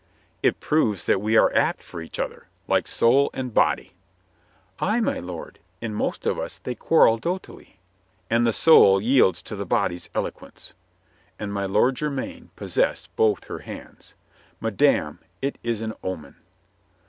[0.41, 3.91] "It proves that we are apt for each other, like soul and body."
[4.79, 7.77] "Ay, my lord, in most of us they quarrel dough tily."
[8.27, 10.73] "And the soul yields to the body's eloquence,"
[11.37, 14.15] and my Lord Jermyn possessed both her hands.
[14.59, 16.35] "Mad ame, it is an omen."